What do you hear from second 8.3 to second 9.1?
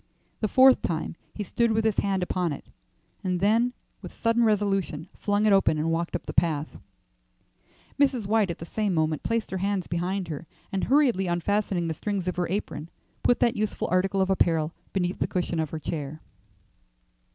at the same